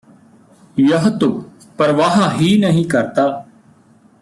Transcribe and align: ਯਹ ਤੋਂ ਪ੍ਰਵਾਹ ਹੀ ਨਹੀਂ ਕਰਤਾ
ਯਹ 0.79 1.09
ਤੋਂ 1.19 1.29
ਪ੍ਰਵਾਹ 1.77 2.31
ਹੀ 2.37 2.57
ਨਹੀਂ 2.59 2.85
ਕਰਤਾ 2.85 3.45